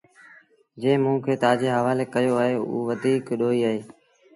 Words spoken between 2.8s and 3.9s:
وڌيٚڪ ڏوهيٚ اهي۔